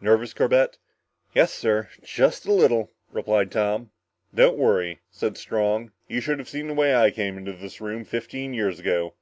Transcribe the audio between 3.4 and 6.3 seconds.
Tom. "Don't worry," said Strong. "You